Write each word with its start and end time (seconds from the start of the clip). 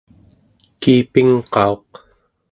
kiipingqauq 0.81 1.87